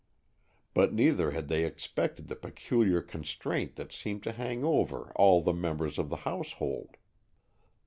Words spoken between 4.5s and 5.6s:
over all the